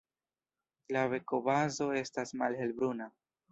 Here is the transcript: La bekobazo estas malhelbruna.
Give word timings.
La 0.95 1.03
bekobazo 1.11 1.89
estas 2.01 2.35
malhelbruna. 2.43 3.11